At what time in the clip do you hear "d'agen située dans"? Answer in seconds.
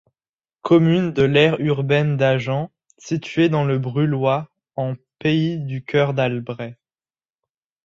2.17-3.63